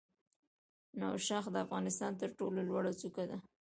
نوشاخ 0.99 1.45
د 1.51 1.55
افغانستان 1.65 2.11
تر 2.21 2.29
ټولو 2.39 2.59
لوړه 2.69 2.91
څوکه 2.99 3.23
ده 3.29 3.37